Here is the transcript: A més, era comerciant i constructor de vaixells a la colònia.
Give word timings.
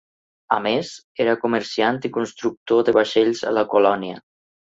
A 0.55 0.55
més, 0.67 0.93
era 1.25 1.35
comerciant 1.43 1.99
i 2.09 2.11
constructor 2.15 2.81
de 2.89 2.97
vaixells 2.99 3.45
a 3.53 3.53
la 3.61 3.67
colònia. 3.77 4.19